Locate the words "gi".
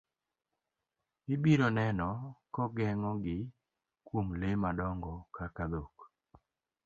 3.23-3.37